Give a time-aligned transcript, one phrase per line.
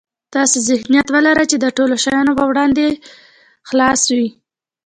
[0.35, 2.85] داسې ذهنيت ولره چې د ټولو شیانو په وړاندې
[3.69, 4.27] خلاص وي.